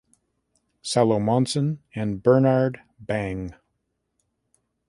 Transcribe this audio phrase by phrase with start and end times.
[0.83, 3.53] Salomonsen and Bernhard Bang.